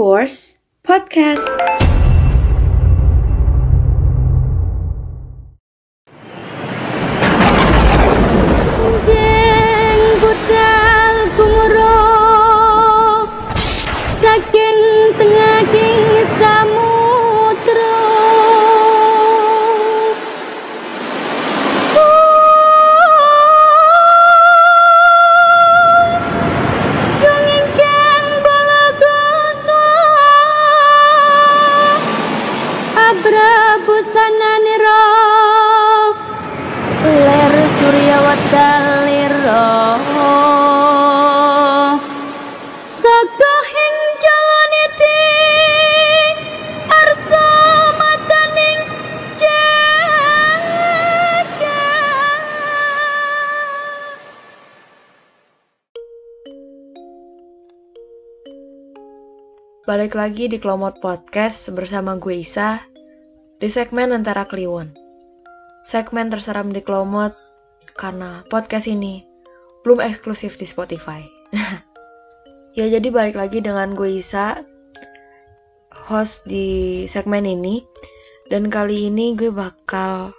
Prambors 0.00 0.56
Podcast. 0.82 1.89
Balik 59.80 60.12
lagi 60.12 60.44
di 60.44 60.60
Klomot 60.60 61.00
Podcast 61.00 61.72
bersama 61.72 62.12
gue 62.20 62.44
Isa 62.44 62.84
di 63.56 63.64
segmen 63.64 64.12
antara 64.12 64.44
Kliwon. 64.44 64.92
Segmen 65.88 66.28
terseram 66.28 66.68
di 66.68 66.84
Klomot 66.84 67.32
karena 67.96 68.44
podcast 68.52 68.84
ini 68.84 69.24
belum 69.80 70.04
eksklusif 70.04 70.60
di 70.60 70.68
Spotify. 70.68 71.24
ya 72.78 72.92
jadi 72.92 73.08
balik 73.08 73.40
lagi 73.40 73.64
dengan 73.64 73.96
gue 73.96 74.20
Isa, 74.20 74.60
host 76.12 76.44
di 76.44 77.08
segmen 77.08 77.48
ini. 77.48 77.80
Dan 78.52 78.68
kali 78.68 79.08
ini 79.08 79.32
gue 79.32 79.48
bakal 79.48 80.36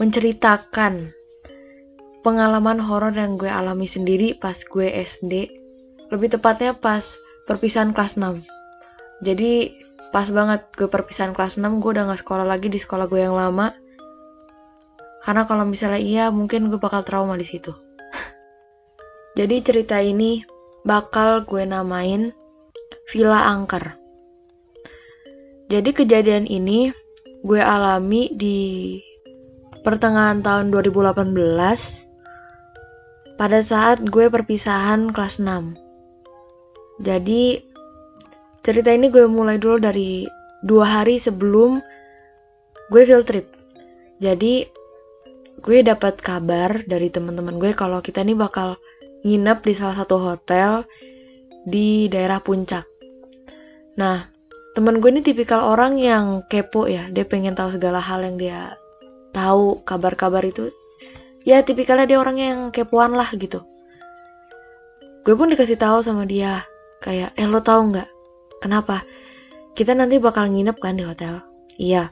menceritakan 0.00 1.12
pengalaman 2.24 2.80
horor 2.80 3.12
yang 3.12 3.36
gue 3.36 3.52
alami 3.52 3.84
sendiri 3.84 4.32
pas 4.40 4.56
gue 4.56 4.88
SD. 4.88 5.52
Lebih 6.08 6.40
tepatnya 6.40 6.72
pas 6.72 7.20
perpisahan 7.44 7.92
kelas 7.92 8.16
6 8.16 8.57
jadi 9.18 9.74
pas 10.14 10.30
banget 10.30 10.62
gue 10.78 10.88
perpisahan 10.88 11.34
kelas 11.34 11.58
6 11.60 11.82
gue 11.82 11.90
udah 11.92 12.08
gak 12.12 12.22
sekolah 12.22 12.46
lagi 12.46 12.70
di 12.70 12.78
sekolah 12.78 13.10
gue 13.10 13.20
yang 13.26 13.34
lama. 13.34 13.74
Karena 15.26 15.44
kalau 15.44 15.68
misalnya 15.68 16.00
iya 16.00 16.24
mungkin 16.32 16.72
gue 16.72 16.80
bakal 16.80 17.04
trauma 17.04 17.36
di 17.36 17.44
situ. 17.44 17.74
Jadi 19.38 19.60
cerita 19.60 20.00
ini 20.00 20.40
bakal 20.86 21.44
gue 21.44 21.66
namain 21.68 22.32
Villa 23.12 23.44
Angker. 23.52 23.92
Jadi 25.68 25.90
kejadian 25.92 26.48
ini 26.48 26.88
gue 27.44 27.60
alami 27.60 28.32
di 28.32 28.96
pertengahan 29.84 30.40
tahun 30.40 30.72
2018 30.72 31.36
pada 33.38 33.60
saat 33.62 34.02
gue 34.02 34.26
perpisahan 34.26 35.14
kelas 35.14 35.38
6 35.38 35.78
jadi 36.98 37.62
cerita 38.68 38.92
ini 38.92 39.08
gue 39.08 39.24
mulai 39.24 39.56
dulu 39.56 39.80
dari 39.80 40.28
dua 40.60 41.00
hari 41.00 41.16
sebelum 41.16 41.80
gue 42.92 43.02
field 43.08 43.24
trip. 43.24 43.48
Jadi 44.20 44.68
gue 45.64 45.78
dapat 45.80 46.20
kabar 46.20 46.84
dari 46.84 47.08
teman-teman 47.08 47.56
gue 47.56 47.72
kalau 47.72 48.04
kita 48.04 48.20
ini 48.20 48.36
bakal 48.36 48.76
nginep 49.24 49.64
di 49.64 49.72
salah 49.72 49.96
satu 50.04 50.20
hotel 50.20 50.84
di 51.64 52.12
daerah 52.12 52.44
puncak. 52.44 52.84
Nah, 53.96 54.28
teman 54.76 55.00
gue 55.00 55.16
ini 55.16 55.24
tipikal 55.24 55.64
orang 55.64 55.96
yang 55.96 56.44
kepo 56.44 56.84
ya, 56.92 57.08
dia 57.08 57.24
pengen 57.24 57.56
tahu 57.56 57.72
segala 57.72 58.04
hal 58.04 58.20
yang 58.20 58.36
dia 58.36 58.76
tahu 59.32 59.80
kabar-kabar 59.88 60.44
itu. 60.44 60.68
Ya 61.48 61.64
tipikalnya 61.64 62.04
dia 62.04 62.20
orang 62.20 62.36
yang 62.36 62.58
kepoan 62.68 63.16
lah 63.16 63.32
gitu. 63.32 63.64
Gue 65.24 65.32
pun 65.32 65.48
dikasih 65.48 65.80
tahu 65.80 66.04
sama 66.04 66.28
dia 66.28 66.68
kayak, 67.00 67.32
eh 67.32 67.48
lo 67.48 67.64
tau 67.64 67.80
nggak 67.80 68.17
Kenapa? 68.58 69.06
Kita 69.72 69.94
nanti 69.94 70.18
bakal 70.18 70.50
nginep 70.50 70.76
kan 70.82 70.98
di 70.98 71.04
hotel. 71.06 71.38
Iya. 71.78 72.10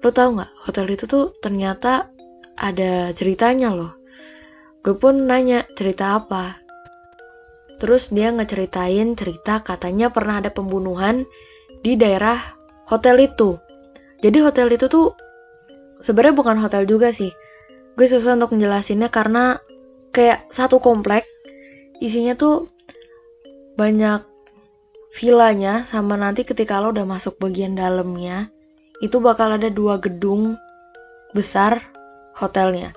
Lo 0.00 0.14
tau 0.14 0.32
gak, 0.32 0.50
hotel 0.64 0.86
itu 0.94 1.04
tuh 1.04 1.34
ternyata 1.42 2.08
ada 2.56 3.10
ceritanya 3.10 3.74
loh. 3.74 3.92
Gue 4.80 4.96
pun 4.96 5.28
nanya 5.28 5.66
cerita 5.76 6.16
apa. 6.16 6.56
Terus 7.80 8.12
dia 8.12 8.32
ngeceritain 8.32 9.16
cerita 9.16 9.60
katanya 9.60 10.12
pernah 10.12 10.40
ada 10.40 10.52
pembunuhan 10.52 11.24
di 11.80 11.96
daerah 11.96 12.36
hotel 12.88 13.24
itu. 13.24 13.56
Jadi 14.20 14.38
hotel 14.44 14.68
itu 14.72 14.88
tuh 14.88 15.16
sebenarnya 16.04 16.36
bukan 16.36 16.56
hotel 16.60 16.84
juga 16.84 17.12
sih. 17.12 17.32
Gue 17.96 18.06
susah 18.08 18.36
untuk 18.36 18.56
menjelasinnya 18.56 19.08
karena 19.12 19.60
kayak 20.12 20.48
satu 20.52 20.80
komplek 20.80 21.24
isinya 22.00 22.36
tuh 22.36 22.68
banyak 23.76 24.29
villanya 25.10 25.82
sama 25.82 26.14
nanti 26.14 26.46
ketika 26.46 26.78
lo 26.78 26.94
udah 26.94 27.06
masuk 27.06 27.38
bagian 27.42 27.74
dalamnya 27.74 28.50
itu 29.02 29.18
bakal 29.18 29.56
ada 29.56 29.66
dua 29.72 29.98
gedung 29.98 30.54
besar 31.34 31.82
hotelnya. 32.36 32.94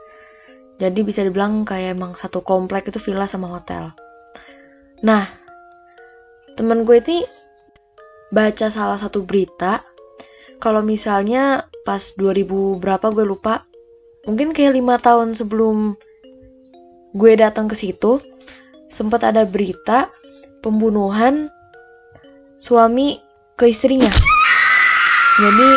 Jadi 0.78 1.00
bisa 1.06 1.24
dibilang 1.24 1.64
kayak 1.64 1.96
emang 1.96 2.14
satu 2.18 2.44
komplek 2.44 2.90
itu 2.90 3.00
villa 3.00 3.30
sama 3.30 3.48
hotel. 3.48 3.94
Nah, 5.06 5.26
temen 6.60 6.84
gue 6.84 6.98
ini 7.02 7.24
baca 8.34 8.68
salah 8.74 8.98
satu 8.98 9.24
berita 9.24 9.86
kalau 10.58 10.82
misalnya 10.82 11.68
pas 11.86 12.02
2000 12.18 12.82
berapa 12.82 13.12
gue 13.14 13.26
lupa 13.28 13.68
mungkin 14.26 14.56
kayak 14.56 14.74
lima 14.80 14.96
tahun 14.98 15.36
sebelum 15.36 15.94
gue 17.14 17.32
datang 17.38 17.70
ke 17.70 17.76
situ 17.78 18.24
sempat 18.90 19.22
ada 19.28 19.46
berita 19.46 20.10
pembunuhan 20.66 21.52
suami 22.64 23.20
ke 23.60 23.68
istrinya. 23.68 24.08
Jadi 25.36 25.70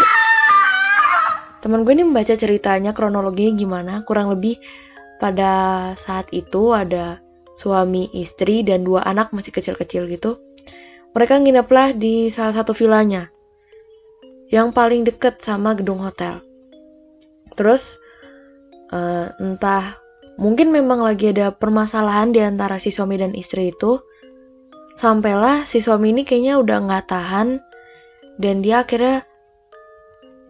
teman 1.58 1.82
gue 1.82 1.98
ini 1.98 2.06
membaca 2.06 2.30
ceritanya 2.38 2.94
kronologinya 2.94 3.58
gimana, 3.58 3.94
kurang 4.06 4.30
lebih 4.30 4.54
pada 5.18 5.90
saat 5.98 6.30
itu 6.30 6.70
ada 6.70 7.18
suami 7.58 8.06
istri 8.14 8.62
dan 8.62 8.86
dua 8.86 9.02
anak 9.02 9.34
masih 9.34 9.50
kecil-kecil 9.50 10.06
gitu. 10.06 10.38
Mereka 11.18 11.42
ngineplah 11.42 11.96
di 11.98 12.30
salah 12.30 12.54
satu 12.54 12.70
villanya 12.70 13.34
yang 14.54 14.70
paling 14.70 15.02
deket 15.02 15.42
sama 15.42 15.74
gedung 15.74 15.98
hotel. 15.98 16.38
Terus 17.58 17.98
uh, 18.94 19.34
entah 19.42 19.98
mungkin 20.38 20.70
memang 20.70 21.02
lagi 21.02 21.34
ada 21.34 21.50
permasalahan 21.50 22.30
di 22.30 22.44
antara 22.44 22.78
si 22.78 22.94
suami 22.94 23.18
dan 23.18 23.34
istri 23.34 23.74
itu 23.74 23.98
Sampailah 24.96 25.68
si 25.68 25.84
suami 25.84 26.16
ini 26.16 26.24
kayaknya 26.24 26.56
udah 26.56 26.88
nggak 26.88 27.04
tahan 27.12 27.60
dan 28.40 28.64
dia 28.64 28.80
akhirnya 28.80 29.28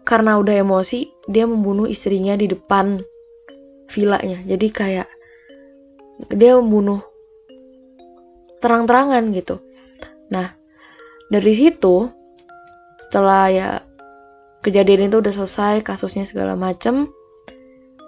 karena 0.07 0.39
udah 0.39 0.63
emosi 0.63 1.11
dia 1.27 1.43
membunuh 1.43 1.83
istrinya 1.83 2.39
di 2.39 2.47
depan 2.47 3.03
villanya. 3.91 4.39
Jadi 4.47 4.67
kayak 4.71 5.07
dia 6.31 6.55
membunuh 6.55 7.03
terang-terangan 8.63 9.35
gitu. 9.35 9.59
Nah, 10.31 10.55
dari 11.27 11.53
situ 11.53 12.07
setelah 13.03 13.51
ya 13.51 13.69
kejadian 14.63 15.11
itu 15.11 15.19
udah 15.19 15.33
selesai, 15.35 15.83
kasusnya 15.83 16.23
segala 16.23 16.55
macem, 16.55 17.11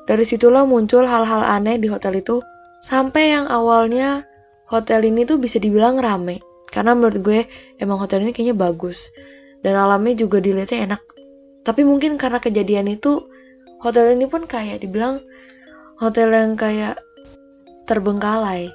dari 0.10 0.24
situlah 0.24 0.66
muncul 0.66 1.06
hal-hal 1.06 1.44
aneh 1.44 1.78
di 1.78 1.88
hotel 1.88 2.20
itu 2.20 2.42
sampai 2.80 3.36
yang 3.36 3.46
awalnya 3.48 4.29
hotel 4.70 5.02
ini 5.10 5.26
tuh 5.26 5.42
bisa 5.42 5.58
dibilang 5.58 5.98
rame. 5.98 6.40
Karena 6.70 6.94
menurut 6.94 7.20
gue 7.26 7.40
emang 7.82 7.98
hotel 7.98 8.22
ini 8.22 8.32
kayaknya 8.32 8.56
bagus. 8.56 9.10
Dan 9.66 9.76
alamnya 9.76 10.16
juga 10.16 10.40
dilihatnya 10.40 10.86
enak. 10.86 11.02
Tapi 11.66 11.82
mungkin 11.84 12.16
karena 12.16 12.40
kejadian 12.40 12.88
itu 12.88 13.28
hotel 13.82 14.16
ini 14.16 14.30
pun 14.30 14.46
kayak 14.46 14.86
dibilang 14.86 15.20
hotel 15.98 16.32
yang 16.32 16.54
kayak 16.56 17.02
terbengkalai. 17.90 18.72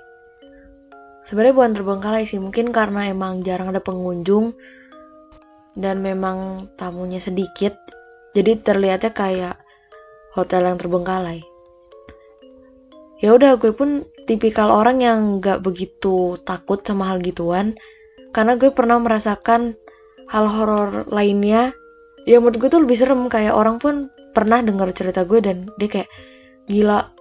Sebenarnya 1.25 1.55
bukan 1.57 1.73
terbengkalai 1.73 2.29
sih. 2.29 2.43
Mungkin 2.43 2.75
karena 2.75 3.09
emang 3.09 3.41
jarang 3.47 3.73
ada 3.73 3.81
pengunjung 3.81 4.53
dan 5.79 6.05
memang 6.05 6.69
tamunya 6.77 7.23
sedikit. 7.23 7.73
Jadi 8.35 8.61
terlihatnya 8.61 9.15
kayak 9.15 9.57
hotel 10.35 10.67
yang 10.67 10.77
terbengkalai. 10.77 11.41
Ya 13.23 13.33
udah 13.33 13.57
gue 13.57 13.73
pun 13.73 14.05
tipikal 14.25 14.73
orang 14.73 15.01
yang 15.05 15.19
gak 15.41 15.61
begitu 15.61 16.41
takut 16.43 16.81
sama 16.85 17.13
hal 17.13 17.21
gituan. 17.21 17.77
Karena 18.35 18.59
gue 18.59 18.73
pernah 18.75 18.99
merasakan 18.99 19.79
hal 20.29 20.45
horor 20.49 21.07
lainnya. 21.13 21.71
Ya 22.25 22.41
menurut 22.41 22.59
gue 22.59 22.69
tuh 22.73 22.83
lebih 22.83 22.97
serem. 22.99 23.29
Kayak 23.31 23.55
orang 23.55 23.79
pun 23.79 24.11
pernah 24.35 24.59
dengar 24.61 24.91
cerita 24.91 25.23
gue 25.23 25.39
dan 25.39 25.71
dia 25.79 25.89
kayak 25.89 26.11
gila 26.67 27.15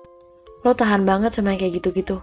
lo 0.64 0.72
tahan 0.74 1.04
banget 1.06 1.36
sama 1.38 1.54
yang 1.54 1.62
kayak 1.62 1.84
gitu-gitu. 1.84 2.18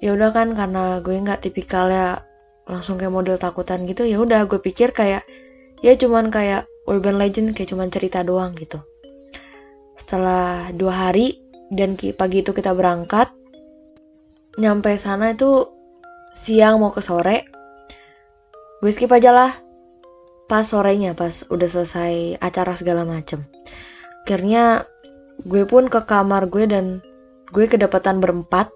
Ya 0.00 0.16
udah 0.16 0.32
kan 0.32 0.56
karena 0.56 1.02
gue 1.04 1.12
nggak 1.12 1.44
tipikalnya 1.44 2.24
langsung 2.64 2.96
kayak 2.96 3.12
model 3.12 3.36
takutan 3.36 3.84
gitu 3.84 4.08
ya 4.08 4.16
udah 4.16 4.48
gue 4.48 4.56
pikir 4.56 4.96
kayak 4.96 5.28
ya 5.84 5.92
cuman 6.00 6.32
kayak 6.32 6.64
urban 6.88 7.20
legend 7.20 7.52
kayak 7.52 7.76
cuman 7.76 7.92
cerita 7.92 8.24
doang 8.24 8.56
gitu. 8.56 8.80
Setelah 9.92 10.72
dua 10.72 11.08
hari 11.08 11.43
dan 11.74 11.98
pagi 11.98 12.40
itu 12.40 12.54
kita 12.54 12.70
berangkat. 12.72 13.28
Nyampe 14.54 14.94
sana 14.96 15.34
itu 15.34 15.66
siang 16.30 16.78
mau 16.78 16.94
ke 16.94 17.02
sore. 17.02 17.50
Gue 18.78 18.90
skip 18.94 19.10
aja 19.10 19.34
lah. 19.34 19.52
Pas 20.46 20.62
sorenya 20.62 21.16
pas 21.18 21.42
udah 21.50 21.68
selesai 21.68 22.38
acara 22.38 22.78
segala 22.78 23.02
macem. 23.02 23.42
Akhirnya 24.22 24.86
gue 25.42 25.66
pun 25.66 25.90
ke 25.90 26.06
kamar 26.06 26.46
gue 26.46 26.70
dan 26.70 27.02
gue 27.50 27.66
kedapatan 27.66 28.22
berempat. 28.22 28.70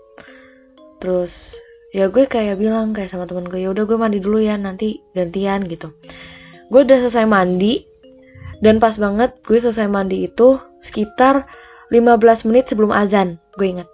Terus 0.98 1.54
ya 1.94 2.10
gue 2.10 2.26
kayak 2.26 2.58
bilang 2.58 2.92
kayak 2.92 3.14
sama 3.14 3.24
temen 3.24 3.46
gue 3.46 3.62
ya 3.62 3.72
udah 3.72 3.84
gue 3.86 3.96
mandi 3.96 4.18
dulu 4.18 4.42
ya 4.42 4.58
nanti 4.58 4.98
gantian 5.14 5.64
gitu. 5.70 5.94
Gue 6.72 6.82
udah 6.82 6.98
selesai 7.06 7.28
mandi. 7.28 7.86
Dan 8.58 8.82
pas 8.82 8.98
banget 8.98 9.38
gue 9.46 9.54
selesai 9.54 9.86
mandi 9.86 10.26
itu 10.26 10.58
sekitar 10.82 11.46
15 11.90 12.48
menit 12.48 12.68
sebelum 12.68 12.92
azan 12.92 13.40
gue 13.56 13.66
inget 13.72 13.88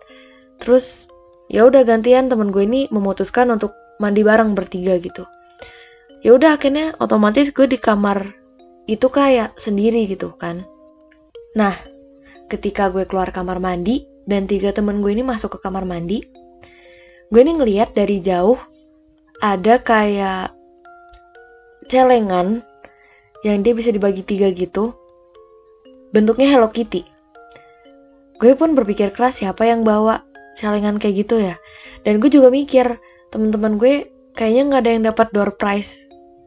terus 0.58 1.06
ya 1.52 1.66
udah 1.68 1.84
gantian 1.84 2.26
temen 2.26 2.50
gue 2.50 2.64
ini 2.64 2.88
memutuskan 2.90 3.52
untuk 3.52 3.74
mandi 4.02 4.26
bareng 4.26 4.58
bertiga 4.58 4.98
gitu. 4.98 5.22
Ya 6.24 6.32
udah 6.32 6.56
akhirnya 6.56 6.96
otomatis 6.98 7.52
gue 7.52 7.68
di 7.68 7.76
kamar 7.76 8.32
itu 8.88 9.06
kayak 9.12 9.56
sendiri 9.60 10.08
gitu 10.08 10.32
kan. 10.40 10.64
Nah 11.54 11.74
ketika 12.48 12.88
gue 12.88 13.04
keluar 13.04 13.28
kamar 13.30 13.60
mandi 13.60 14.08
dan 14.24 14.48
tiga 14.48 14.72
temen 14.72 15.04
gue 15.04 15.12
ini 15.12 15.24
masuk 15.24 15.56
ke 15.56 15.58
kamar 15.60 15.84
mandi 15.84 16.24
gue 17.32 17.40
ini 17.40 17.56
ngeliat 17.56 17.92
dari 17.92 18.20
jauh 18.20 18.56
ada 19.40 19.80
kayak 19.80 20.52
celengan 21.92 22.64
yang 23.44 23.60
dia 23.60 23.76
bisa 23.76 23.92
dibagi 23.92 24.24
tiga 24.24 24.48
gitu. 24.48 24.96
Bentuknya 26.14 26.46
Hello 26.46 26.70
Kitty 26.72 27.13
gue 28.38 28.52
pun 28.58 28.74
berpikir 28.74 29.14
keras 29.14 29.42
siapa 29.42 29.66
yang 29.68 29.86
bawa 29.86 30.22
celengan 30.58 30.98
kayak 30.98 31.26
gitu 31.26 31.40
ya? 31.40 31.56
Dan 32.02 32.18
gue 32.20 32.30
juga 32.30 32.50
mikir 32.50 32.98
teman-teman 33.30 33.78
gue 33.80 34.10
kayaknya 34.34 34.62
nggak 34.70 34.80
ada 34.84 34.90
yang 34.90 35.04
dapat 35.08 35.28
door 35.34 35.50
prize 35.54 35.96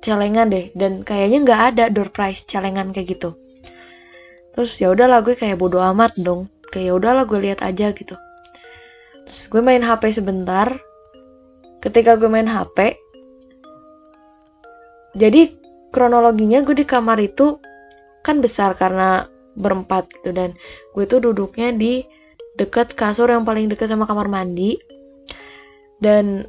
celengan 0.03 0.51
deh. 0.51 0.71
Dan 0.75 1.01
kayaknya 1.03 1.43
nggak 1.43 1.61
ada 1.73 1.83
door 1.91 2.11
prize 2.11 2.43
celengan 2.45 2.91
kayak 2.91 3.17
gitu. 3.17 3.35
Terus 4.55 4.71
ya 4.81 4.91
udahlah 4.93 5.21
gue 5.21 5.37
kayak 5.37 5.59
bodoh 5.59 5.83
amat 5.93 6.15
dong. 6.19 6.51
Kayak 6.73 6.85
ya 6.85 6.93
udahlah 6.97 7.23
gue 7.23 7.39
lihat 7.39 7.59
aja 7.63 7.95
gitu. 7.95 8.15
Terus 9.27 9.41
gue 9.51 9.61
main 9.63 9.83
HP 9.83 10.17
sebentar. 10.17 10.71
Ketika 11.83 12.17
gue 12.17 12.27
main 12.27 12.49
HP 12.49 13.07
jadi 15.17 15.49
kronologinya 15.89 16.61
gue 16.61 16.77
di 16.77 16.85
kamar 16.85 17.17
itu 17.17 17.57
kan 18.21 18.37
besar 18.37 18.77
karena 18.77 19.25
berempat 19.57 20.05
gitu. 20.21 20.31
Dan 20.31 20.53
gue 20.93 21.03
tuh 21.09 21.19
duduknya 21.19 21.73
di 21.73 22.05
dekat 22.55 22.93
kasur 22.93 23.27
yang 23.27 23.43
paling 23.43 23.67
dekat 23.67 23.89
sama 23.89 24.05
kamar 24.05 24.29
mandi. 24.29 24.77
Dan 25.97 26.45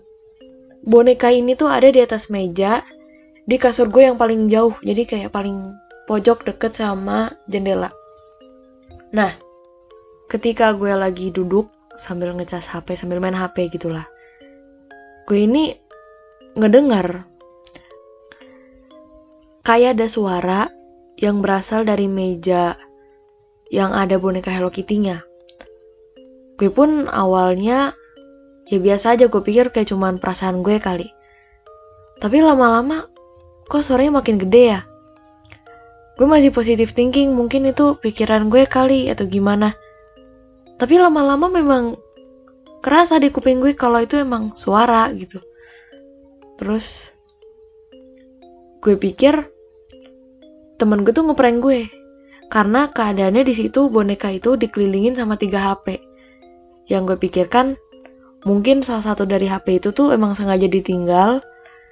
boneka 0.84 1.32
ini 1.32 1.56
tuh 1.56 1.72
ada 1.72 1.88
di 1.88 2.04
atas 2.04 2.28
meja 2.28 2.84
di 3.48 3.56
kasur 3.56 3.88
gue 3.88 4.04
yang 4.04 4.20
paling 4.20 4.46
jauh. 4.52 4.76
Jadi 4.84 5.08
kayak 5.08 5.32
paling 5.32 5.72
pojok 6.04 6.44
deket 6.44 6.76
sama 6.76 7.32
jendela. 7.48 7.88
Nah 9.16 9.48
ketika 10.28 10.76
gue 10.76 10.92
lagi 10.92 11.32
duduk 11.32 11.72
sambil 11.96 12.36
ngecas 12.36 12.68
HP 12.68 13.00
sambil 13.00 13.18
main 13.18 13.34
HP 13.34 13.72
gitulah 13.72 14.04
gue 15.24 15.48
ini 15.48 15.72
ngedengar 16.52 17.24
kayak 19.64 19.96
ada 19.96 20.06
suara 20.06 20.60
yang 21.16 21.40
berasal 21.40 21.82
dari 21.82 22.06
meja 22.06 22.76
yang 23.68 23.92
ada 23.92 24.16
boneka 24.16 24.48
Hello 24.48 24.72
Kitty-nya. 24.72 25.24
Gue 26.58 26.72
pun 26.72 27.06
awalnya 27.06 27.92
ya 28.68 28.78
biasa 28.80 29.16
aja 29.16 29.30
gue 29.30 29.40
pikir 29.40 29.70
kayak 29.70 29.92
cuman 29.92 30.18
perasaan 30.18 30.64
gue 30.64 30.80
kali. 30.80 31.08
Tapi 32.18 32.42
lama-lama 32.42 33.06
kok 33.68 33.84
suaranya 33.84 34.18
makin 34.18 34.40
gede 34.40 34.62
ya? 34.76 34.80
Gue 36.18 36.26
masih 36.26 36.50
positive 36.50 36.90
thinking, 36.90 37.30
mungkin 37.30 37.62
itu 37.70 37.94
pikiran 38.02 38.50
gue 38.50 38.66
kali 38.66 39.06
atau 39.06 39.30
gimana. 39.30 39.78
Tapi 40.74 40.98
lama-lama 40.98 41.46
memang 41.46 41.94
kerasa 42.82 43.22
di 43.22 43.30
kuping 43.30 43.62
gue 43.62 43.78
kalau 43.78 44.02
itu 44.02 44.18
emang 44.18 44.50
suara 44.58 45.14
gitu. 45.14 45.38
Terus 46.58 47.14
gue 48.82 48.98
pikir 48.98 49.46
temen 50.78 51.06
gue 51.06 51.14
tuh 51.14 51.22
ngeprank 51.26 51.58
gue 51.62 51.86
karena 52.48 52.88
keadaannya 52.88 53.44
di 53.44 53.54
situ 53.54 53.92
boneka 53.92 54.32
itu 54.32 54.56
dikelilingin 54.56 55.16
sama 55.16 55.36
tiga 55.36 55.72
HP. 55.72 56.00
Yang 56.88 57.14
gue 57.14 57.18
pikirkan 57.28 57.76
mungkin 58.48 58.80
salah 58.80 59.04
satu 59.04 59.28
dari 59.28 59.44
HP 59.44 59.84
itu 59.84 59.92
tuh 59.92 60.16
emang 60.16 60.32
sengaja 60.32 60.64
ditinggal 60.64 61.44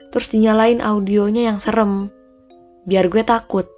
terus 0.08 0.32
dinyalain 0.32 0.80
audionya 0.80 1.52
yang 1.52 1.60
serem. 1.60 2.08
Biar 2.88 3.12
gue 3.12 3.20
takut. 3.20 3.68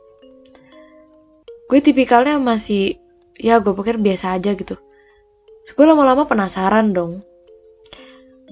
Gue 1.67 1.83
tipikalnya 1.83 2.39
masih 2.39 3.03
ya 3.35 3.59
gue 3.59 3.75
pikir 3.75 3.99
biasa 3.99 4.39
aja 4.39 4.55
gitu. 4.55 4.79
Terus 5.67 5.75
gue 5.75 5.87
lama-lama 5.87 6.31
penasaran 6.31 6.95
dong. 6.95 7.27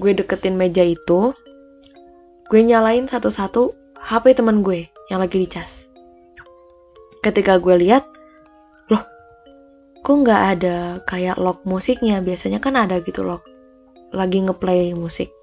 Gue 0.03 0.13
deketin 0.13 0.59
meja 0.59 0.83
itu 0.83 1.31
gue 2.51 2.61
nyalain 2.63 3.07
satu-satu 3.07 3.75
HP 4.03 4.39
temen 4.39 4.63
gue 4.67 4.87
yang 5.11 5.19
lagi 5.19 5.39
dicas 5.43 5.87
ketika 7.27 7.59
gue 7.59 7.75
lihat 7.75 8.07
kok 10.07 10.23
nggak 10.23 10.43
ada 10.55 11.03
kayak 11.03 11.35
lock 11.43 11.67
musiknya 11.67 12.23
biasanya 12.23 12.63
kan 12.63 12.79
ada 12.79 13.03
gitu 13.03 13.27
lock 13.27 13.43
lagi 14.15 14.39
ngeplay 14.39 14.95
musik 14.95 15.35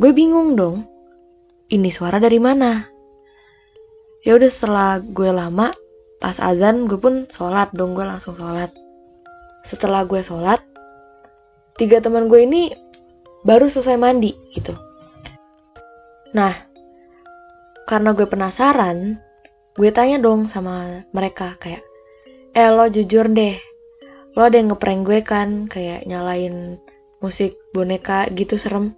Gue 0.00 0.16
bingung 0.16 0.56
dong. 0.56 0.88
Ini 1.68 1.92
suara 1.92 2.16
dari 2.16 2.40
mana? 2.40 2.80
Ya 4.24 4.32
udah 4.32 4.48
setelah 4.48 4.96
gue 4.96 5.28
lama, 5.28 5.68
pas 6.16 6.40
azan 6.40 6.88
gue 6.88 6.96
pun 6.96 7.28
sholat 7.28 7.68
dong, 7.76 7.92
gue 7.92 8.08
langsung 8.08 8.32
sholat. 8.32 8.72
Setelah 9.60 10.08
gue 10.08 10.24
sholat, 10.24 10.56
tiga 11.76 12.00
teman 12.00 12.32
gue 12.32 12.40
ini 12.40 12.72
baru 13.44 13.68
selesai 13.68 14.00
mandi 14.00 14.32
gitu. 14.56 14.72
Nah, 16.32 16.56
karena 17.84 18.16
gue 18.16 18.24
penasaran, 18.24 19.20
gue 19.76 19.90
tanya 19.92 20.16
dong 20.16 20.48
sama 20.48 21.04
mereka 21.12 21.60
kayak, 21.60 21.84
eh 22.56 22.70
lo 22.70 22.86
jujur 22.90 23.30
deh, 23.30 23.54
lo 24.34 24.46
ada 24.46 24.58
yang 24.58 24.74
ngeprank 24.74 25.02
gue 25.06 25.20
kan, 25.22 25.70
kayak 25.70 26.06
nyalain 26.06 26.78
musik 27.20 27.54
boneka 27.70 28.26
gitu 28.32 28.56
serem. 28.56 28.96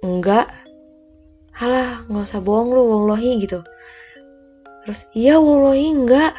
Enggak. 0.00 0.48
Halah 1.54 2.02
nggak 2.10 2.26
usah 2.26 2.42
bohong 2.42 2.74
lu 2.74 2.82
wallahi 2.82 3.38
gitu. 3.42 3.62
Terus 4.84 5.06
iya 5.14 5.38
wallahi 5.38 5.92
enggak. 5.92 6.34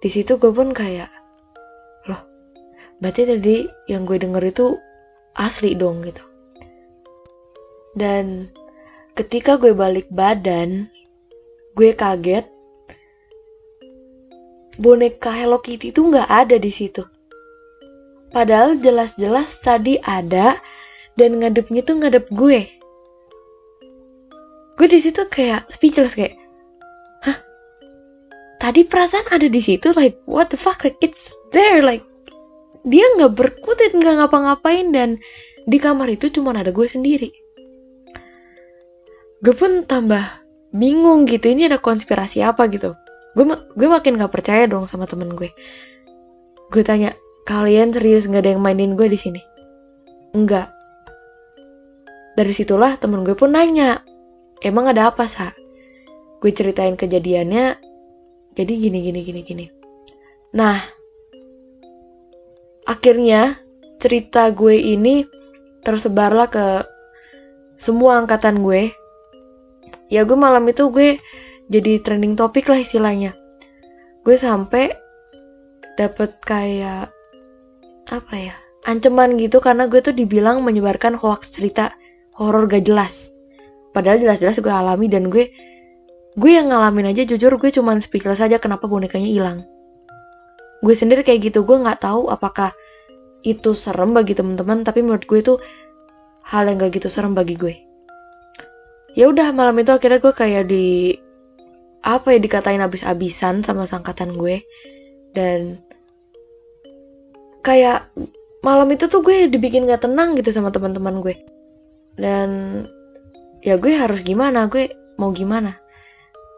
Di 0.00 0.08
situ 0.12 0.36
gue 0.36 0.52
pun 0.52 0.76
kayak 0.76 1.08
loh 2.08 2.20
berarti 3.00 3.24
tadi 3.24 3.56
yang 3.88 4.04
gue 4.04 4.20
denger 4.20 4.44
itu 4.44 4.76
asli 5.36 5.76
dong 5.76 6.04
gitu. 6.04 6.24
Dan 7.94 8.50
ketika 9.14 9.56
gue 9.56 9.72
balik 9.72 10.10
badan 10.10 10.88
gue 11.78 11.90
kaget 11.94 12.46
boneka 14.78 15.30
Hello 15.30 15.62
Kitty 15.62 15.94
itu 15.94 16.00
nggak 16.02 16.26
ada 16.26 16.56
di 16.58 16.70
situ. 16.70 17.02
Padahal 18.34 18.78
jelas-jelas 18.82 19.62
tadi 19.62 19.94
ada 20.02 20.58
dan 21.14 21.38
ngadepnya 21.38 21.86
tuh 21.86 22.02
ngadep 22.02 22.26
gue. 22.34 22.66
Gue 24.74 24.88
di 24.90 24.98
situ 24.98 25.22
kayak 25.30 25.70
speechless 25.70 26.18
kayak 26.18 26.34
hah? 27.22 27.38
Tadi 28.58 28.82
perasaan 28.82 29.30
ada 29.30 29.46
di 29.46 29.62
situ 29.62 29.94
like 29.94 30.18
what 30.26 30.50
the 30.50 30.58
fuck? 30.58 30.82
Like 30.82 30.98
it's 30.98 31.30
there 31.54 31.78
like 31.78 32.02
dia 32.82 33.06
nggak 33.14 33.38
berkutit 33.38 33.94
nggak 33.94 34.18
ngapa-ngapain 34.18 34.90
dan 34.90 35.22
di 35.70 35.78
kamar 35.78 36.10
itu 36.10 36.26
cuma 36.34 36.50
ada 36.50 36.74
gue 36.74 36.88
sendiri. 36.90 37.30
Gue 39.46 39.54
pun 39.54 39.86
tambah 39.86 40.24
bingung 40.74 41.30
gitu 41.30 41.54
ini 41.54 41.70
ada 41.70 41.78
konspirasi 41.78 42.42
apa? 42.42 42.66
gitu 42.66 43.03
gue 43.34 43.44
gue 43.50 43.88
makin 43.90 44.18
nggak 44.18 44.32
percaya 44.32 44.66
dong 44.66 44.86
sama 44.86 45.06
temen 45.10 45.34
gue. 45.34 45.50
Gue 46.70 46.82
tanya 46.86 47.14
kalian 47.44 47.92
serius 47.92 48.30
nggak 48.30 48.42
ada 48.46 48.50
yang 48.56 48.62
mainin 48.62 48.94
gue 48.94 49.06
di 49.10 49.18
sini? 49.18 49.42
Enggak 50.34 50.74
dari 52.34 52.50
situlah 52.50 52.98
temen 52.98 53.22
gue 53.22 53.38
pun 53.38 53.54
nanya, 53.54 54.02
emang 54.62 54.90
ada 54.90 55.10
apa 55.14 55.30
sa? 55.30 55.54
Gue 56.42 56.50
ceritain 56.50 56.98
kejadiannya 56.98 57.78
jadi 58.58 58.72
gini 58.74 58.98
gini 59.00 59.20
gini 59.22 59.40
gini. 59.46 59.66
Nah 60.58 60.78
akhirnya 62.84 63.56
cerita 64.02 64.50
gue 64.50 64.76
ini 64.76 65.24
tersebarlah 65.86 66.50
ke 66.50 66.66
semua 67.78 68.18
angkatan 68.18 68.60
gue. 68.66 68.90
Ya 70.10 70.26
gue 70.26 70.36
malam 70.36 70.66
itu 70.68 70.90
gue 70.90 71.16
jadi 71.68 72.00
trending 72.00 72.36
topik 72.36 72.68
lah 72.68 72.80
istilahnya. 72.80 73.32
Gue 74.24 74.36
sampai 74.36 74.92
dapet 75.94 76.36
kayak 76.42 77.12
apa 78.10 78.34
ya 78.36 78.54
ancaman 78.84 79.40
gitu 79.40 79.64
karena 79.64 79.88
gue 79.88 80.00
tuh 80.04 80.12
dibilang 80.12 80.60
menyebarkan 80.60 81.16
hoax 81.16 81.56
cerita 81.56 81.92
horor 82.36 82.68
gak 82.68 82.84
jelas. 82.84 83.32
Padahal 83.94 84.20
jelas-jelas 84.20 84.58
gue 84.60 84.72
alami 84.74 85.06
dan 85.06 85.30
gue 85.30 85.48
gue 86.34 86.50
yang 86.50 86.74
ngalamin 86.74 87.14
aja 87.14 87.22
jujur 87.22 87.54
gue 87.56 87.70
cuman 87.70 88.02
speechless 88.02 88.42
aja 88.42 88.58
kenapa 88.58 88.90
bonekanya 88.90 89.30
hilang. 89.30 89.58
Gue 90.84 90.92
sendiri 90.92 91.24
kayak 91.24 91.52
gitu 91.52 91.64
gue 91.64 91.80
nggak 91.80 92.04
tahu 92.04 92.28
apakah 92.28 92.74
itu 93.44 93.76
serem 93.76 94.12
bagi 94.12 94.34
teman-teman 94.34 94.82
tapi 94.82 95.04
menurut 95.04 95.24
gue 95.24 95.38
itu 95.40 95.54
hal 96.44 96.68
yang 96.68 96.76
gak 96.76 97.00
gitu 97.00 97.08
serem 97.08 97.32
bagi 97.32 97.56
gue. 97.56 97.74
Ya 99.14 99.30
udah 99.30 99.54
malam 99.54 99.78
itu 99.78 99.94
akhirnya 99.94 100.18
gue 100.18 100.34
kayak 100.34 100.64
di 100.66 101.16
apa 102.04 102.36
ya 102.36 102.38
dikatain 102.38 102.84
abis-abisan 102.84 103.64
sama 103.64 103.88
sangkatan 103.88 104.36
gue? 104.36 104.60
Dan 105.32 105.80
kayak 107.64 108.12
malam 108.60 108.92
itu 108.92 109.08
tuh 109.08 109.24
gue 109.24 109.48
dibikin 109.48 109.88
gak 109.88 110.04
tenang 110.04 110.36
gitu 110.36 110.52
sama 110.52 110.68
teman-teman 110.68 111.24
gue. 111.24 111.34
Dan 112.20 112.48
ya 113.64 113.80
gue 113.80 113.96
harus 113.96 114.20
gimana? 114.20 114.68
Gue 114.68 114.92
mau 115.16 115.32
gimana? 115.32 115.80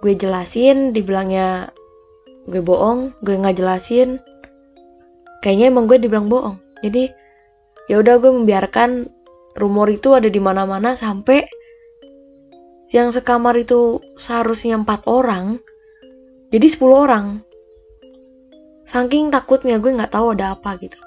Gue 0.02 0.18
jelasin 0.18 0.90
dibilangnya 0.92 1.70
gue 2.46 2.62
bohong 2.62 3.14
gue 3.22 3.34
nggak 3.38 3.58
jelasin. 3.58 4.18
Kayaknya 5.40 5.66
emang 5.70 5.86
gue 5.86 5.98
dibilang 6.02 6.26
bohong. 6.26 6.58
Jadi 6.82 7.08
ya 7.86 8.02
udah 8.02 8.18
gue 8.18 8.30
membiarkan 8.34 9.06
rumor 9.56 9.88
itu 9.88 10.12
ada 10.12 10.28
di 10.28 10.42
mana-mana 10.42 10.98
sampai 10.98 11.46
yang 12.94 13.10
sekamar 13.10 13.58
itu 13.58 13.98
seharusnya 14.14 14.78
empat 14.78 15.06
orang. 15.10 15.58
Jadi 16.54 16.66
10 16.70 16.94
orang. 16.94 17.26
Saking 18.86 19.34
takutnya 19.34 19.82
gue 19.82 19.90
nggak 19.90 20.14
tahu 20.14 20.38
ada 20.38 20.54
apa 20.54 20.78
gitu. 20.78 20.98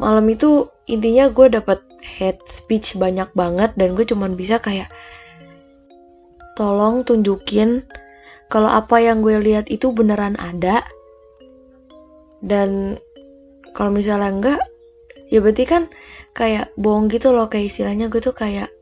Malam 0.00 0.24
itu 0.32 0.72
intinya 0.88 1.28
gue 1.28 1.52
dapet 1.52 1.84
head 2.00 2.40
speech 2.48 2.96
banyak 2.96 3.28
banget 3.36 3.76
dan 3.76 3.92
gue 3.92 4.04
cuman 4.08 4.32
bisa 4.34 4.56
kayak 4.58 4.88
tolong 6.56 7.04
tunjukin 7.04 7.84
kalau 8.48 8.68
apa 8.68 9.00
yang 9.04 9.20
gue 9.20 9.36
lihat 9.36 9.68
itu 9.68 9.92
beneran 9.92 10.40
ada. 10.40 10.80
Dan 12.40 12.96
kalau 13.76 13.92
misalnya 13.92 14.32
enggak 14.32 14.60
ya 15.28 15.44
berarti 15.44 15.64
kan 15.68 15.82
kayak 16.32 16.72
bohong 16.80 17.12
gitu 17.12 17.30
loh 17.36 17.46
kayak 17.52 17.70
istilahnya 17.70 18.08
gue 18.08 18.20
tuh 18.20 18.34
kayak 18.34 18.73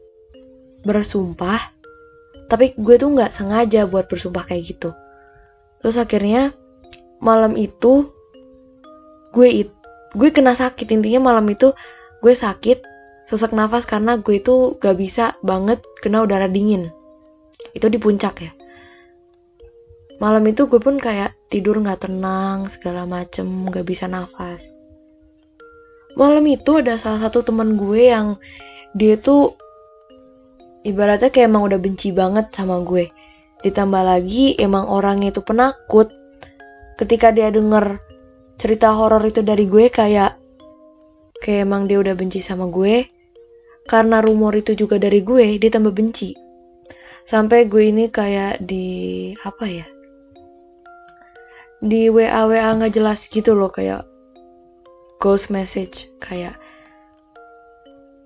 bersumpah 0.82 1.72
tapi 2.52 2.76
gue 2.76 3.00
tuh 3.00 3.08
nggak 3.08 3.32
sengaja 3.32 3.88
buat 3.88 4.12
bersumpah 4.12 4.44
kayak 4.44 4.76
gitu. 4.76 4.92
Terus 5.80 5.96
akhirnya 5.96 6.52
malam 7.24 7.56
itu 7.56 8.12
gue 9.32 9.48
it, 9.64 9.72
gue 10.12 10.28
kena 10.28 10.52
sakit. 10.52 10.84
Intinya 10.92 11.32
malam 11.32 11.48
itu 11.48 11.72
gue 12.20 12.34
sakit 12.36 12.84
sesak 13.24 13.56
nafas 13.56 13.88
karena 13.88 14.20
gue 14.20 14.36
itu 14.36 14.76
gak 14.76 15.00
bisa 15.00 15.32
banget 15.40 15.80
kena 16.04 16.28
udara 16.28 16.44
dingin. 16.44 16.92
Itu 17.72 17.88
di 17.88 17.96
puncak 17.96 18.44
ya. 18.44 18.52
Malam 20.20 20.44
itu 20.52 20.68
gue 20.68 20.76
pun 20.76 21.00
kayak 21.00 21.32
tidur 21.48 21.80
nggak 21.80 22.04
tenang 22.04 22.68
segala 22.68 23.08
macem 23.08 23.48
nggak 23.64 23.88
bisa 23.88 24.04
nafas. 24.06 24.62
Malam 26.20 26.44
itu 26.52 26.84
ada 26.84 27.00
salah 27.00 27.26
satu 27.26 27.40
teman 27.40 27.80
gue 27.80 28.12
yang 28.12 28.36
dia 28.92 29.16
tuh 29.16 29.56
ibaratnya 30.82 31.30
kayak 31.30 31.50
emang 31.50 31.66
udah 31.66 31.78
benci 31.78 32.10
banget 32.10 32.50
sama 32.54 32.82
gue. 32.82 33.10
Ditambah 33.62 34.02
lagi 34.02 34.58
emang 34.58 34.90
orangnya 34.90 35.30
itu 35.30 35.42
penakut. 35.42 36.10
Ketika 36.98 37.30
dia 37.30 37.50
denger 37.50 37.98
cerita 38.58 38.94
horor 38.94 39.22
itu 39.22 39.42
dari 39.42 39.66
gue 39.66 39.90
kayak 39.90 40.38
kayak 41.42 41.60
emang 41.66 41.86
dia 41.90 41.98
udah 42.02 42.14
benci 42.14 42.42
sama 42.42 42.66
gue. 42.70 43.06
Karena 43.86 44.22
rumor 44.22 44.54
itu 44.54 44.78
juga 44.78 44.98
dari 44.98 45.22
gue 45.22 45.58
dia 45.58 45.70
tambah 45.70 45.94
benci. 45.94 46.34
Sampai 47.22 47.70
gue 47.70 47.90
ini 47.90 48.10
kayak 48.10 48.62
di 48.62 49.30
apa 49.46 49.66
ya? 49.66 49.86
Di 51.82 52.06
WA 52.10 52.46
WA 52.46 52.78
nggak 52.78 52.94
jelas 52.94 53.26
gitu 53.26 53.58
loh 53.58 53.70
kayak 53.70 54.06
ghost 55.18 55.50
message 55.50 56.10
kayak 56.18 56.58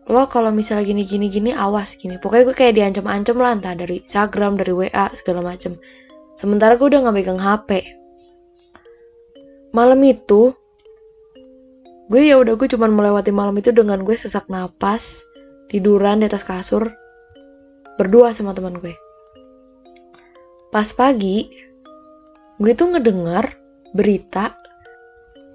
lo 0.07 0.31
kalau 0.31 0.55
misalnya 0.55 0.87
gini 0.87 1.03
gini 1.03 1.27
gini 1.27 1.51
awas 1.51 1.99
gini. 1.99 2.17
Pokoknya 2.23 2.51
gue 2.51 2.57
kayak 2.57 2.75
diancam-ancam 2.79 3.37
lah 3.43 3.51
entah 3.59 3.75
dari 3.75 4.03
Instagram 4.03 4.55
dari 4.55 4.71
WA 4.71 5.07
segala 5.19 5.43
macem. 5.43 5.75
Sementara 6.39 6.79
gue 6.79 6.87
udah 6.87 7.03
nggak 7.07 7.17
megang 7.17 7.41
HP 7.43 7.97
malam 9.77 10.01
itu 10.09 10.57
gue 12.09 12.23
ya 12.25 12.41
udah 12.41 12.57
gue 12.57 12.65
cuman 12.65 12.97
melewati 12.97 13.29
malam 13.29 13.53
itu 13.61 13.77
dengan 13.77 14.01
gue 14.09 14.17
sesak 14.17 14.49
napas 14.49 15.21
tiduran 15.69 16.25
di 16.25 16.33
atas 16.33 16.49
kasur 16.49 16.89
berdua 18.01 18.33
sama 18.33 18.57
teman 18.57 18.81
gue. 18.81 18.97
Pas 20.73 20.89
pagi, 20.93 21.49
gue 22.61 22.73
tuh 22.77 22.93
ngedengar 22.93 23.57
berita 23.97 24.57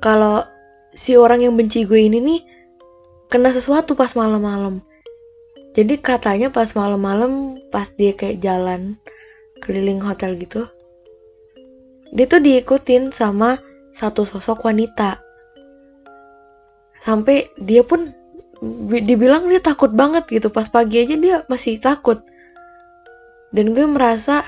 kalau 0.01 0.41
si 0.93 1.13
orang 1.17 1.46
yang 1.46 1.53
benci 1.53 1.86
gue 1.86 2.01
ini 2.01 2.17
nih 2.17 2.39
kena 3.31 3.55
sesuatu 3.55 3.95
pas 3.95 4.11
malam-malam. 4.13 4.83
Jadi 5.71 6.03
katanya 6.03 6.51
pas 6.51 6.67
malam-malam 6.75 7.63
pas 7.71 7.88
dia 7.95 8.11
kayak 8.11 8.43
jalan 8.43 9.00
keliling 9.63 10.03
hotel 10.03 10.35
gitu, 10.35 10.67
dia 12.11 12.27
tuh 12.27 12.43
diikutin 12.43 13.15
sama 13.15 13.55
satu 13.95 14.27
sosok 14.27 14.67
wanita. 14.67 15.23
Sampai 17.01 17.47
dia 17.55 17.88
pun 17.88 18.11
dibilang 19.01 19.50
dia 19.50 19.57
takut 19.57 19.89
banget 19.89 20.29
gitu 20.29 20.53
pas 20.53 20.69
pagi 20.69 21.01
aja 21.01 21.17
dia 21.17 21.41
masih 21.50 21.81
takut 21.81 22.21
dan 23.50 23.73
gue 23.73 23.85
merasa 23.89 24.45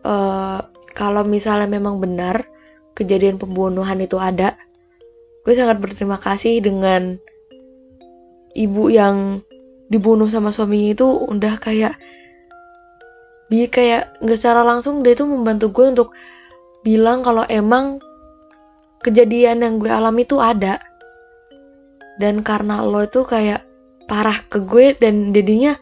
uh, 0.00 0.64
kalau 0.96 1.28
misalnya 1.28 1.68
memang 1.68 2.00
benar 2.00 2.48
kejadian 2.96 3.36
pembunuhan 3.36 4.00
itu 4.00 4.16
ada 4.16 4.56
gue 5.44 5.52
sangat 5.52 5.76
berterima 5.76 6.16
kasih 6.16 6.64
dengan 6.64 7.20
ibu 8.54 8.90
yang 8.90 9.44
dibunuh 9.90 10.30
sama 10.30 10.54
suaminya 10.54 10.94
itu 10.94 11.06
udah 11.06 11.58
kayak 11.58 11.98
dia 13.50 13.66
kayak 13.66 14.14
nggak 14.22 14.38
secara 14.38 14.62
langsung 14.62 15.02
dia 15.02 15.18
tuh 15.18 15.26
membantu 15.26 15.74
gue 15.74 15.86
untuk 15.90 16.08
bilang 16.86 17.26
kalau 17.26 17.42
emang 17.50 17.98
kejadian 19.02 19.64
yang 19.64 19.74
gue 19.82 19.90
alami 19.90 20.22
itu 20.22 20.38
ada. 20.38 20.78
Dan 22.20 22.44
karena 22.44 22.84
lo 22.84 23.00
itu 23.02 23.24
kayak 23.24 23.64
parah 24.06 24.38
ke 24.46 24.60
gue 24.60 24.92
dan 25.00 25.32
jadinya 25.32 25.74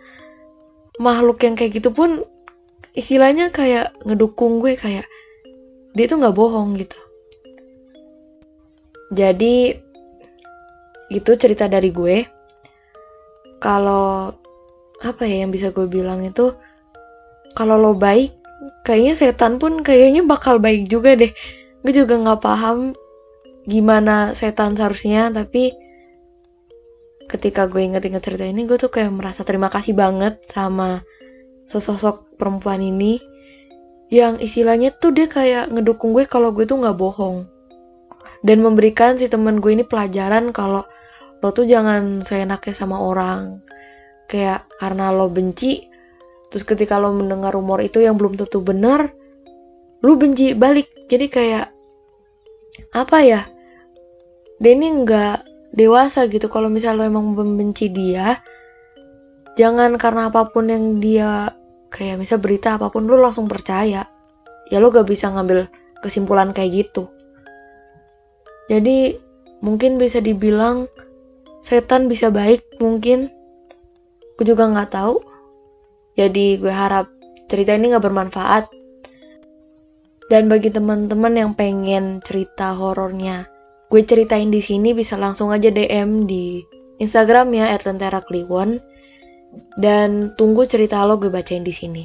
makhluk 1.03 1.43
yang 1.43 1.59
kayak 1.59 1.83
gitu 1.83 1.91
pun 1.91 2.23
istilahnya 2.95 3.51
kayak 3.51 3.91
ngedukung 4.07 4.63
gue 4.63 4.79
kayak 4.79 5.05
dia 5.93 6.07
tuh 6.07 6.23
nggak 6.23 6.37
bohong 6.39 6.79
gitu. 6.79 6.97
Jadi 9.13 9.77
itu 11.09 11.31
cerita 11.41 11.67
dari 11.67 11.91
gue 11.91 12.38
kalau 13.59 14.35
apa 14.99 15.23
ya 15.27 15.47
yang 15.47 15.55
bisa 15.55 15.71
gue 15.71 15.87
bilang 15.87 16.27
itu 16.27 16.55
kalau 17.55 17.79
lo 17.79 17.95
baik 17.95 18.35
kayaknya 18.83 19.15
setan 19.15 19.63
pun 19.63 19.83
kayaknya 19.83 20.27
bakal 20.27 20.59
baik 20.59 20.91
juga 20.91 21.15
deh. 21.15 21.31
Gue 21.83 21.93
juga 21.95 22.19
nggak 22.19 22.43
paham 22.43 22.95
gimana 23.69 24.33
setan 24.35 24.75
seharusnya 24.75 25.31
tapi 25.31 25.77
ketika 27.29 27.69
gue 27.69 27.85
inget-inget 27.85 28.25
cerita 28.25 28.49
ini 28.49 28.65
gue 28.65 28.81
tuh 28.81 28.89
kayak 28.89 29.13
merasa 29.13 29.45
terima 29.45 29.69
kasih 29.69 29.93
banget 29.93 30.41
sama 30.49 31.05
sesosok 31.69 32.41
perempuan 32.41 32.81
ini 32.81 33.21
yang 34.09 34.41
istilahnya 34.41 34.97
tuh 34.97 35.13
dia 35.13 35.29
kayak 35.29 35.69
ngedukung 35.69 36.17
gue 36.17 36.25
kalau 36.25 36.51
gue 36.57 36.65
tuh 36.65 36.81
nggak 36.81 36.97
bohong. 36.97 37.45
Dan 38.41 38.65
memberikan 38.65 39.21
si 39.21 39.29
temen 39.29 39.61
gue 39.61 39.75
ini 39.75 39.85
pelajaran 39.85 40.55
kalau 40.55 40.87
lo 41.39 41.49
tuh 41.55 41.67
jangan 41.67 42.23
seenaknya 42.23 42.75
sama 42.75 42.99
orang. 42.99 43.63
Kayak 44.29 44.69
karena 44.77 45.09
lo 45.15 45.33
benci 45.33 45.89
terus 46.49 46.65
ketika 46.65 46.97
lo 46.97 47.13
mendengar 47.13 47.53
rumor 47.53 47.81
itu 47.85 48.01
yang 48.01 48.17
belum 48.17 48.41
tentu 48.41 48.61
benar 48.61 49.13
lo 50.05 50.13
benci 50.17 50.53
balik. 50.53 50.89
Jadi 51.09 51.27
kayak 51.29 51.67
apa 52.93 53.19
ya? 53.25 53.43
Dia 54.59 54.73
ini 54.75 55.05
nggak 55.05 55.39
dewasa 55.73 56.27
gitu. 56.29 56.51
Kalau 56.51 56.69
misalnya 56.69 57.05
lo 57.07 57.09
emang 57.09 57.33
membenci 57.33 57.89
dia 57.89 58.39
jangan 59.59 59.99
karena 59.99 60.31
apa 60.31 60.47
pun 60.55 60.71
yang 60.71 61.03
dia 61.03 61.51
kayak 61.91 62.23
misal 62.23 62.39
berita 62.39 62.79
apa 62.79 62.95
pun 62.95 63.11
lu 63.11 63.19
langsung 63.19 63.51
percaya. 63.51 64.07
Ya 64.69 64.79
lo 64.79 64.93
gak 64.93 65.09
bisa 65.09 65.33
ngambil 65.33 65.67
kesimpulan 66.05 66.55
kayak 66.55 66.87
gitu. 66.87 67.11
Jadi 68.69 69.17
mungkin 69.65 69.97
bisa 69.97 70.21
dibilang 70.21 70.87
setan 71.69 72.09
bisa 72.09 72.33
baik 72.33 72.65
mungkin 72.81 73.29
gue 74.41 74.45
juga 74.49 74.65
nggak 74.65 74.89
tahu 74.89 75.21
jadi 76.17 76.57
gue 76.57 76.73
harap 76.73 77.13
cerita 77.53 77.77
ini 77.77 77.93
nggak 77.93 78.09
bermanfaat 78.09 78.73
dan 80.33 80.49
bagi 80.49 80.73
teman-teman 80.73 81.37
yang 81.37 81.53
pengen 81.53 82.25
cerita 82.25 82.73
horornya 82.73 83.45
gue 83.93 84.01
ceritain 84.01 84.49
di 84.49 84.65
sini 84.65 84.97
bisa 84.97 85.21
langsung 85.21 85.53
aja 85.53 85.69
DM 85.69 86.25
di 86.25 86.65
Instagram 86.99 87.53
ya 87.53 87.77
@lentera_kliwon 87.77 88.81
dan 89.79 90.35
tunggu 90.37 90.67
cerita 90.69 91.01
lo 91.07 91.17
gue 91.17 91.33
bacain 91.33 91.65
di 91.65 91.73
sini. 91.73 92.05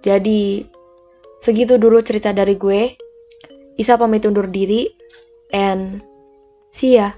Jadi 0.00 0.64
segitu 1.38 1.76
dulu 1.76 2.00
cerita 2.00 2.32
dari 2.32 2.56
gue. 2.56 2.96
Isa 3.80 3.96
pamit 3.96 4.28
undur 4.28 4.48
diri 4.48 4.88
and 5.52 6.04
see 6.68 6.96
ya. 7.00 7.16